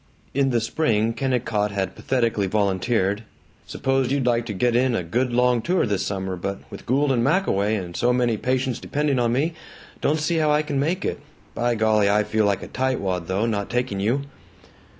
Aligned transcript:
In 0.33 0.49
the 0.49 0.59
spring 0.59 1.13
Kennicott 1.13 1.69
had 1.69 1.93
pathetically 1.93 2.47
volunteered, 2.47 3.21
"S'pose 3.67 4.09
you'd 4.11 4.25
like 4.25 4.47
to 4.47 4.53
get 4.53 4.75
in 4.75 4.95
a 4.95 5.03
good 5.03 5.31
long 5.31 5.61
tour 5.61 5.85
this 5.85 6.03
summer, 6.03 6.35
but 6.35 6.57
with 6.71 6.87
Gould 6.87 7.11
and 7.11 7.23
Mac 7.23 7.45
away 7.45 7.75
and 7.75 7.95
so 7.95 8.11
many 8.11 8.35
patients 8.35 8.79
depending 8.79 9.19
on 9.19 9.31
me, 9.31 9.53
don't 10.01 10.17
see 10.19 10.37
how 10.37 10.49
I 10.49 10.63
can 10.63 10.79
make 10.79 11.05
it. 11.05 11.19
By 11.53 11.75
golly, 11.75 12.09
I 12.09 12.23
feel 12.23 12.45
like 12.45 12.63
a 12.63 12.67
tightwad 12.67 13.27
though, 13.27 13.45
not 13.45 13.69
taking 13.69 13.99
you." 13.99 14.23